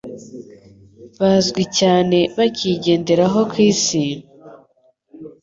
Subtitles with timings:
[1.21, 4.03] bazwi cyane bakiyigenderaho ku isi,